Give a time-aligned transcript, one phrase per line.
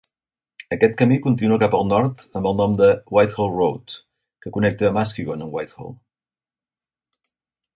[0.75, 3.99] Aquest camí continua cap al nord amb el nom de Whitehall Road,
[4.47, 5.95] que connecta Muskegon amb Whitehall.